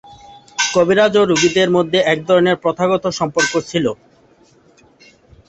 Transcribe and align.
কবিরাজ 0.73 1.13
ও 1.17 1.23
রোগীদের 1.23 1.69
মধ্যে 1.75 1.99
এক 2.05 2.19
ধরনের 2.27 2.55
প্রথাগত 2.63 3.03
সম্পর্ক 3.19 3.53
ছিল। 3.69 3.85